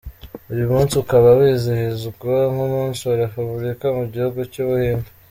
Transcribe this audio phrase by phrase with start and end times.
[0.51, 5.09] Uyu munsi ukaba wizihizwa nk’umunsi wa Repubulika mu gihugu cy’ubuhinde.